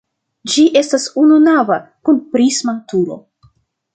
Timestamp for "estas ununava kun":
0.79-2.17